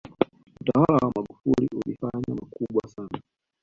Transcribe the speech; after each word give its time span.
utawala 0.61 0.97
wa 1.01 1.11
Magufuli 1.15 1.67
ulifanya 1.77 2.35
makubwa 2.41 2.87
sana 2.87 3.17